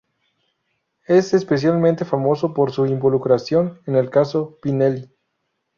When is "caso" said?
4.09-4.57